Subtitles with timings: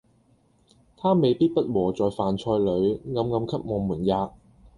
[0.97, 4.31] 他未必不和在飯菜裏，暗暗給我們喫。